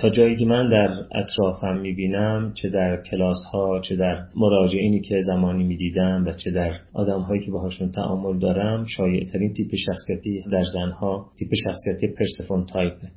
[0.00, 5.20] تا جایی که من در اطرافم می‌بینم چه در کلاس ها چه در مراجعینی که
[5.20, 10.44] زمانی می‌دیدم و چه در آدم هایی که باهاشون تعامل دارم شایع ترین تیپ شخصیتی
[10.52, 13.08] در زنها تیپ شخصیتی پرسفون تایپه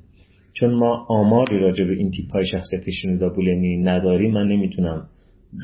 [0.52, 5.08] چون ما آماری راجع به این تیپ های شخصیتی شینودا بولنی نداریم من نمی‌تونم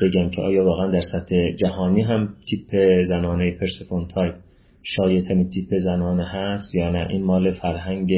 [0.01, 4.35] بگم که آیا واقعا در سطح جهانی هم تیپ زنانه پرسفون تایپ
[4.83, 7.07] شایع ترین تیپ زنانه هست یا نه.
[7.09, 8.11] این مال فرهنگ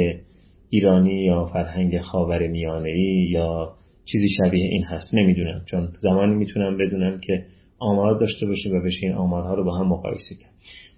[0.74, 3.74] ایرانی یا فرهنگ خاورمیانه‌ای یا
[4.06, 7.46] چیزی شبیه این هست نمی‌دونم چون زمانی می‌تونم بدونم که
[7.80, 10.52] آمار داشته باشیم و بشه این آمارها رو با هم مقایسه کرد.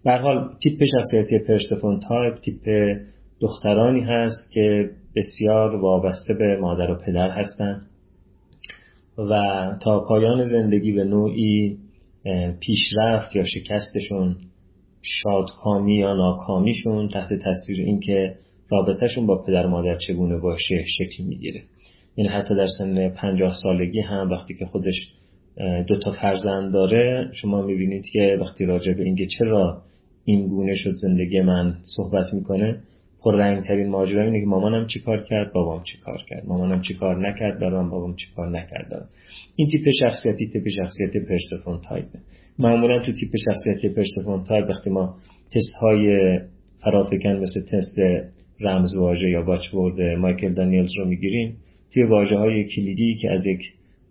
[0.03, 2.97] به هر حال تیپ شخصیتی پرسفون تایپ تیپ
[3.41, 7.81] دخترانی هست که بسیار وابسته به مادر و پدر هستند
[9.17, 9.31] و
[9.81, 11.77] تا پایان زندگی به نوعی
[12.59, 14.35] پیشرفت یا شکستشون
[15.01, 18.35] شادکامی یا ناکامیشون تحت تاثیر اینکه
[18.69, 21.61] رابطهشون با پدر مادر چگونه باشه شکل می‌گیره.
[22.17, 25.07] یعنی حتی در سن پنجاه سالگی هم وقتی که خودش
[25.87, 29.81] دو تا فرزند داره شما می‌بینید که وقتی راجع به اینکه چرا
[30.25, 32.81] این گونه شد زندگی من صحبت می‌کنه
[33.33, 36.45] رنگ ترین ماجرا اینه که مامانم چی کار کرد بابام چی کار کرد.
[36.45, 39.09] مامانم چی کار نکرد برام بابام چی کار نکرد.
[39.55, 42.19] این تیپ شخصیتی تیپ شخصیت پرسفون تایپه
[42.59, 45.15] معمولا تو تیپ شخصیتی پرسفون تایپ وقتی ما
[45.51, 46.19] تست های
[46.83, 47.95] فرافکن مثل تست
[48.59, 51.57] رمز واژه یا watchword مایکل دانیلز رو می‌گیریم.
[51.93, 53.59] توی واژه های کلیدی که از یک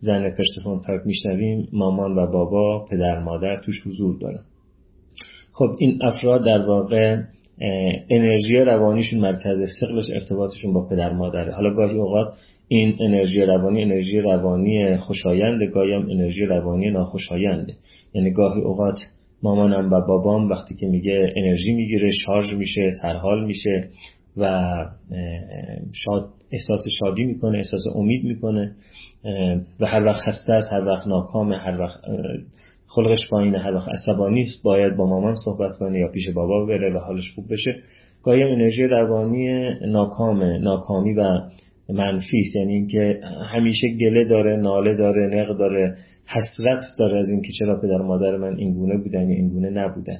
[0.01, 4.41] زن پرسفون تایپ میشنویم مامان و بابا پدر مادر توش حضور دارن.
[5.53, 7.23] خب این افراد در واقع
[8.11, 11.53] انرژی روانیشون مرکز ثقلش ارتباطشون با پدر مادره.
[11.53, 12.35] حالا گاهی اوقات
[12.69, 17.75] این انرژی روانی انرژی روانی خوشاینده گاهی هم انرژی روانی ناخوشاینده.
[18.15, 18.99] یعنی گاهی اوقات
[19.43, 23.89] مامانم و بابام وقتی که میگه انرژی می‌گیره شارژ میشه سرحال میشه.
[24.37, 24.47] و
[25.93, 28.73] شاد احساس شادی می‌کنه احساس امید می‌کنه
[29.81, 32.01] و هر وقت خسته است هر وقت ناکامه هر وقت
[32.87, 36.99] خلقش پایینه هر وقت عصبانی باید با مامان صحبت کنه یا پیش بابا بره و
[36.99, 37.77] حالش خوب بشه.
[38.23, 41.41] گاهی انرژی روانی ناکامه ناکامی و
[41.89, 43.21] منفی یعنی اینکه
[43.53, 45.97] همیشه گله داره ناله داره نق داره
[46.27, 50.19] حسرت داره از اینکه چرا پدر مادر من این گونه بودن یا این گونه نبودن.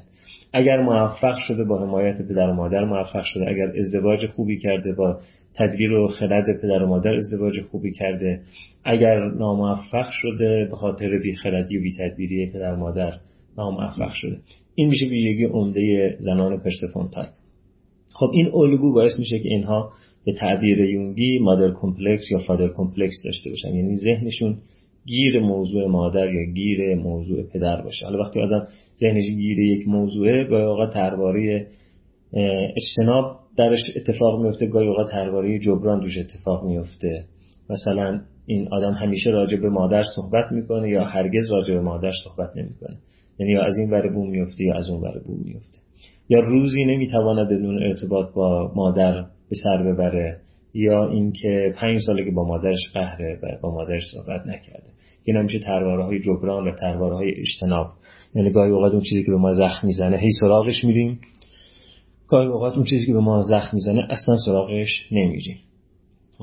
[0.57, 5.21] اگر موفق شده با حمایت پدر و مادر موفق شده اگر ازدواج خوبی کرده با
[5.55, 8.41] تدبیر و خرد پدر و مادر ازدواج خوبی کرده
[8.85, 13.13] اگر ناموفق شده به خاطر بیخردی و بیتدبیری پدر مادر
[13.59, 14.37] ناموفق شده.
[14.75, 17.31] این میشه ویژگی عمده زنان پرسفون تایپ
[18.13, 19.93] خب این الگو باعث میشه که اینها
[20.25, 23.75] به تعبیر یونگی mother complex یا father complex داشته باشن.
[23.75, 24.57] یعنی ذهنشون
[25.07, 28.07] گیر موضوع مادر یا گیر موضوع پدر باشه.
[28.07, 28.67] حالا وقتی آدم
[29.01, 31.67] ذهنش گیر یک موضوعه گاهی اوقات درباره
[32.77, 37.25] اجتناب درش اتفاق میفته گاهی اوقات درباره جبران توش اتفاق میفته.
[37.71, 42.57] مثلا این آدم همیشه راجع به مادر صحبت می‌کنه یا هرگز راجع به مادر صحبت
[42.57, 42.97] نمی‌کنه.
[43.39, 45.79] یعنی یا از این ور بوم میفته یا از اون ور بوم میفته.
[46.29, 50.41] یا روزی نمی‌تواند بدون ارتباط با مادر به سر ببره
[50.75, 54.94] یا اینکه پنج ساله که با مادرش قهره و با مادرش صحبت نکرده.
[55.25, 57.87] این همیشه ترواره جبران و ترواره های اجتناب.
[58.35, 61.21] یعنی گاهی اوقات اون چیزی که به ما زخم می‌زنه هی سراغش میریم.
[62.29, 65.57] گاهی اوقات اون چیزی که به ما زخم می‌زنه اصلا سراغش نمیریم.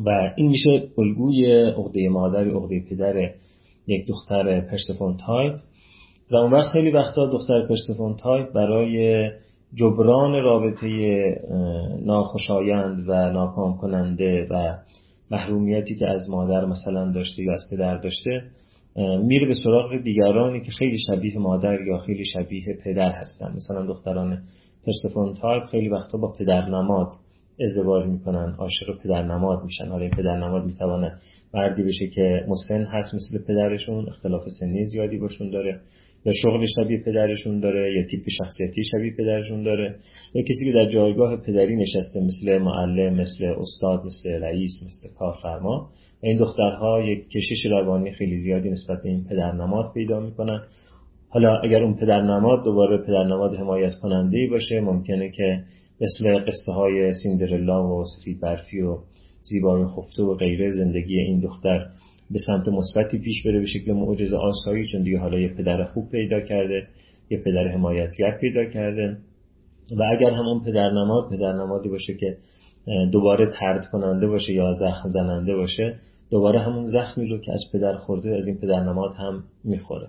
[0.06, 3.30] و این میشه الگوی عقده مادر عقده پدر
[3.88, 5.56] یک دختر پرسفون تایپ
[6.32, 9.30] و اون وقت خیلی وقتا دختر پرسفون تایپ برای
[9.74, 10.88] جبران رابطه
[12.06, 14.78] ناخوشایند و ناکام کننده و
[15.32, 18.44] محرومیتی که از مادر مثلا داشته یا از پدر داشته
[18.96, 23.54] میره به سراغ دیگرانی که خیلی شبیه مادر یا خیلی شبیه پدر هستن.
[23.56, 24.42] مثلا دختران
[24.86, 27.08] پرسفون تایپ خیلی وقتا با پدر نماد
[27.62, 29.88] ازدواج می‌کنن عاشق پدر نماد میشن.
[29.88, 31.12] حالا این پدر نماد می‌تونه
[31.54, 35.80] مردی بشه که مسن هست مثل پدرشون اختلاف سنی زیادی باشون داره.
[36.26, 39.96] یا شغل شبیه پدرشون داره یا تیپ شخصیتی شبیه پدرشون داره.
[40.34, 45.90] یا کسی که در جایگاه پدری نشسته مثل معلم مثل استاد مثل رئیس مثل کارفرما.
[46.24, 50.62] این دخترها یک کشش روانی خیلی زیادی نسبت به این پدر نماد پیدا می‌کنن.
[51.30, 55.64] حالا اگر اون پدر نماد دوباره پدر نماد حمایت کننده باشه ممکنه که
[56.02, 58.98] مثل قصه های سیندرلا و سفید برفی و
[59.44, 61.86] زیبای خفته و غیره زندگی این دختر
[62.34, 66.10] به سمت مثبتی پیش بره به شکل معجزه آسایی چون دیگه حالا یه پدر خوب
[66.10, 66.88] پیدا کرده
[67.30, 69.18] یه پدر حمایتگر پیدا کرده.
[69.98, 72.38] و اگر همون پدر نماد پدر نمادی باشه که
[73.12, 75.96] دوباره ترد کننده باشه یا زخم زننده باشه
[76.32, 80.08] دوباره همون زخمی رو که از پدر خورده از این پدر نماد هم می‌خوره.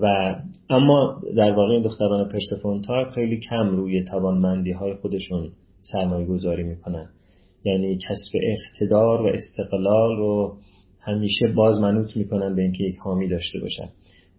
[0.00, 0.34] و
[0.70, 5.50] اما در واقع این دختران پرسفون تایپ خیلی کم روی توانمندی های خودشون
[5.82, 7.08] سرمایه گذاری می‌کنن.
[7.64, 10.56] یعنی کسب اقتدار و استقلال رو
[11.06, 13.88] همیشه باز منوط می‌کنن به اینکه یک حامی داشته باشن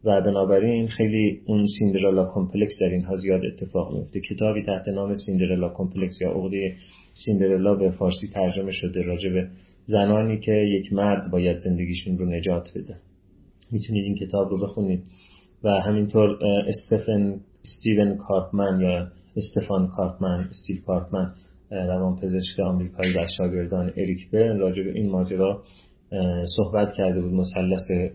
[0.04, 5.70] و بنابراین خیلی اون Cinderella complex در اینها زیاد اتفاق میفته کتابی تحت نام Cinderella
[5.70, 6.76] complex یا عقده
[7.26, 9.48] سیندرلا به فارسی ترجمه شده راجع به
[9.86, 12.96] زنانی که یک مرد باید زندگیشون رو نجات بده.
[13.72, 15.04] می‌تونید این کتاب رو بخونید.
[15.64, 16.38] و همینطور
[16.68, 21.34] استفن استیون کارپمن یا استفان کارپمن استیو کارپمن
[21.72, 25.64] روان پزشک آمریکایی و شاگردان اریک برن راجع به این ماجرا
[26.58, 28.12] صحبت کرده بود مثلث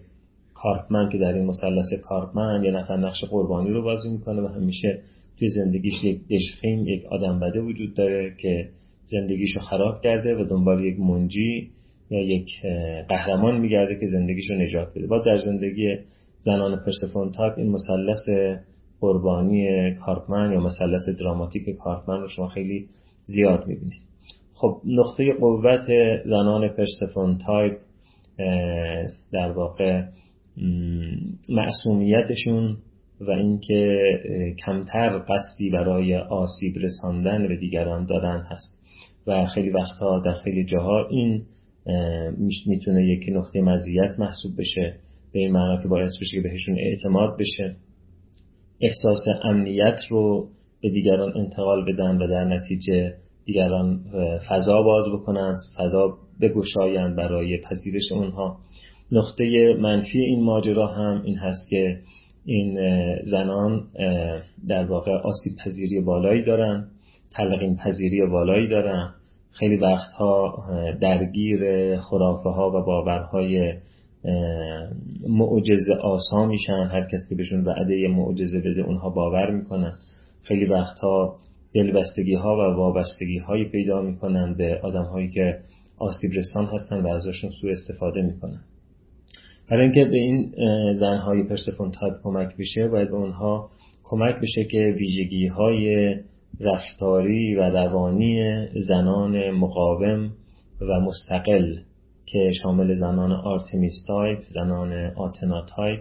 [0.55, 4.99] کارپمن که در این مثلث کارپمن یه نفر نقش قربانی رو بازی می‌کنه و همیشه
[5.39, 8.69] توی زندگیش یک دشخیم یک آدم بده وجود داره که
[9.05, 11.71] زندگیشو خراب کرده و دنبال یک منجی
[12.11, 12.49] یا یک
[13.09, 15.07] قهرمان میگرده که زندگیشو نجات بده.
[15.07, 15.97] با در زندگی
[16.41, 18.55] زنان پرسفون تاپ این مثلث
[19.01, 22.89] قربانی کارپمن یا مثلث دراماتیک کارپمن رو شما خیلی
[23.25, 24.12] زیاد می‌بینید.
[24.63, 25.87] خب نقطه قوت
[26.25, 27.79] زنان پرسفون تایپ
[29.33, 30.03] در واقع
[31.49, 32.77] معصومیتشون
[33.21, 33.99] و اینکه
[34.67, 38.83] کمتر قصدی برای آسیب رساندن به دیگران درشون هست.
[39.27, 41.43] و خیلی وقتها در خیلی جاها این
[42.67, 44.95] می‌تونه یک نقطه مزیت محسوب بشه
[45.33, 47.77] به این معنا که باعث بشه که بهشون اعتماد بشه.
[48.81, 50.49] احساس امنیت رو
[50.83, 54.01] به دیگران انتقال بدن و در نتیجه دیگران
[54.49, 58.57] فضا باز بکنن فضا بگشایند برای پذیرش اونها.
[59.13, 61.99] نقطه منفی این ماجرا هم این هست که
[62.45, 62.79] این
[63.25, 63.85] زنان
[64.69, 66.89] در واقع آسیب پذیری بالایی دارن
[67.31, 69.15] تلقین پذیری بالایی دارن.
[69.53, 70.65] خیلی وقتها
[71.01, 71.61] درگیر
[72.01, 73.75] خرافه ها و باورهای
[75.29, 76.89] معجزه آسا میشن.
[76.93, 79.93] هر کسی که بهشون وعده معجزه بده اونها باور می‌کنن.
[80.43, 81.37] خیلی وقتها
[81.75, 85.59] دلبستگی ها و وابستگی هایی پیدا می‌کنن به آدم هایی که
[85.99, 88.61] آسیب رسان هستن و ازشون سوء استفاده می‌کنن.
[89.71, 90.53] برای اینکه به این
[90.95, 93.71] زنهای پرسفون تایپ کمک بشه باید به اونها
[94.05, 96.15] کمک بشه که ویژگی های
[96.61, 100.31] رفتاری و روانی زنان مقاوم
[100.81, 101.77] و مستقل
[102.27, 106.01] که شامل زنان آرتمیس تایپ، زنان آتنا تایپ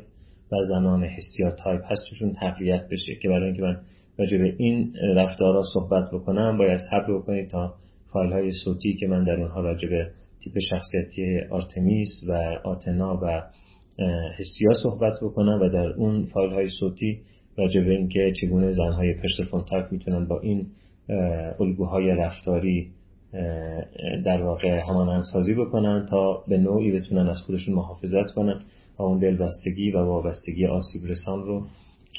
[0.51, 3.15] و زنان هستیا تایپ هست توشون تقویت بشه.
[3.21, 3.77] که برای اینکه من
[4.19, 6.57] راجع به این رفتارها صحبت بکنم.
[6.57, 7.73] باید صبر بکنید تا
[8.13, 10.11] فایل های صوتی که من در اونها راجع به
[10.43, 13.41] تیپ شخصیتی آرتمیس و آتنا و
[14.39, 17.19] هستیا صحبت بکنم و در اون فایل های صوتی
[17.57, 20.67] راجع به اینکه چگونه زنهای پشت فونتاک می‌تونن با این
[21.59, 22.91] الگوهای رفتاری
[24.25, 28.61] در واقع همان انسازی بکنن تا به نوعی بتونن از خودشون محافظت کنن
[28.99, 31.65] و اون دلبستگی و وابستگی آسیب رسان رو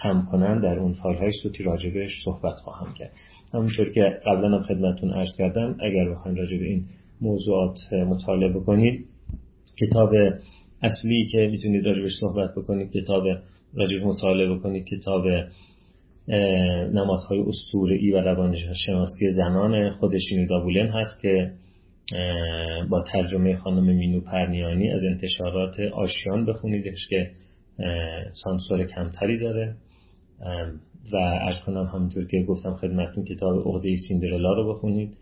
[0.02, 3.12] کم کنن در اون فایل های صوتی راجبش صحبت خواهم کرد.
[3.54, 6.84] همونطور که قبلا هم خدمتون عرض کردم اگر بخواین راجع به این
[7.20, 9.06] موضوعات مطالعه بکنید
[9.80, 10.14] کتاب
[10.82, 13.24] اصلی که می‌تونید راجبش صحبت بکنید کتاب
[13.74, 15.24] راجب مطالعه بکنید کتاب
[16.92, 17.44] نمادهای
[18.00, 21.52] ای و روانشناسی زنان خودشینو دابولن هست که
[22.90, 27.30] با ترجمه خانم مینو پرنیانی از انتشارات آشیان بخونیدش که
[28.44, 29.76] سانسور کمتری داره.
[31.12, 35.16] و ارز کنم همونطور که گفتم خدمتون کتاب عقده سیندرلا رو بخونید.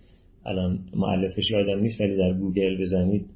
[0.47, 3.27] الان معلفش یادم نیست ولی در گوگل بزنید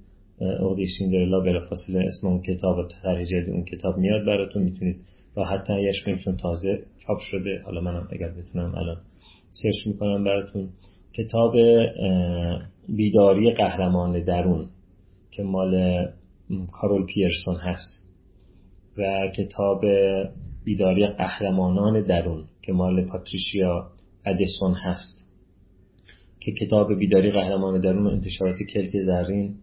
[0.41, 4.63] عقده سیندرلا بلافاصله اسم اون کتاب و طرح اون کتاب میاد براتون.
[4.63, 4.97] می‌تونید
[5.37, 7.63] راحت تهیهش کنید چون تازه چاپ شده.
[7.65, 8.97] حالا منم اگر بتونم الان
[9.51, 10.69] سرچ می‌کنم براتون.
[11.13, 11.55] کتاب
[12.89, 14.67] بیداری قهرمان درون
[15.31, 16.05] که مال
[16.73, 18.04] کارول پیرسون هست.
[18.99, 19.85] و کتاب
[20.65, 23.91] بیداری قهرمانان درون که مال پاتریشیا
[24.27, 25.25] ادیسون هست.
[26.41, 29.55] که کتاب بیداری قهرمان درون انتشارات کلک زرین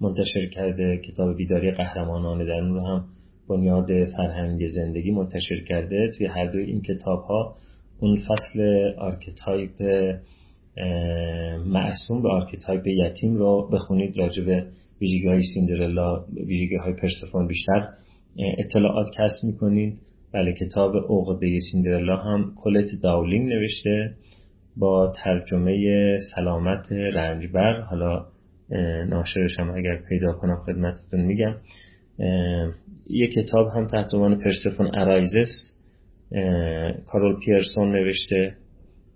[0.00, 1.00] منتشر کرده.
[1.04, 3.04] کتاب بیداری قهرمانان درون رو هم
[3.48, 6.12] بنیاد فرهنگ زندگی منتشر کرده.
[6.18, 7.56] توی هر دوی این کتاب ها
[8.00, 9.82] اون فصل archetype
[11.66, 14.18] معصوم به archetype یتیم رو بخونید.
[14.18, 14.66] راجع به
[15.00, 17.88] ویژگی های سیندرلا ویژگی های پرسفون بیشتر
[18.38, 19.98] اطلاعات کسب می‌کنید
[20.32, 24.14] بله کتاب عقده سیندرلا هم کولت داولینگ نوشته
[24.76, 27.80] با ترجمه سلامت رنجبر.
[27.80, 28.26] حالا
[29.08, 31.54] ناشرش هم اگر پیدا کنم خدمتتون میگم.
[33.10, 35.52] یک کتاب هم تحت عنوان پرسفون ارایزس
[37.06, 38.54] کارول پیرسون نوشته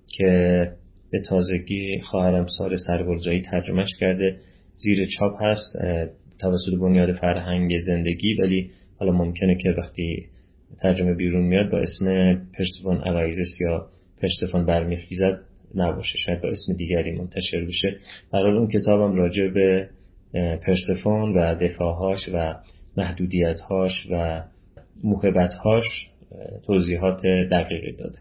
[0.08, 0.72] که
[1.12, 4.36] به تازگی خواهرم سال سرگرجایی ترجمهش کرده.
[4.76, 5.76] زیر چاپ هست
[6.38, 8.70] توسط بنیاد فرهنگ زندگی ولی
[9.00, 10.26] حالا ممکنه که وقتی
[10.82, 13.86] ترجمه بیرون میاد با اسم پرسفون ارایزس یا
[14.22, 15.40] پرسفون برمیخیزد
[15.74, 16.18] نباشه.
[16.18, 17.96] شاید با اسم دیگری منتشر بشه.
[18.32, 19.88] برای اون کتابم راجع به
[20.66, 22.54] پرسفون و دفاعهاش و
[22.96, 24.42] محدودیتهاش و
[25.04, 25.84] محبتهاش
[26.66, 28.18] توضیحات دقیقی داده.